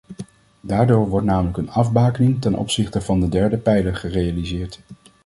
Daardoor 0.61 1.09
wordt 1.09 1.25
namelijk 1.25 1.57
een 1.57 1.69
afbakening 1.71 2.41
ten 2.41 2.55
opzichte 2.55 3.01
van 3.01 3.19
de 3.19 3.29
derde 3.29 3.57
pijler 3.57 3.95
gerealiseerd. 3.95 4.79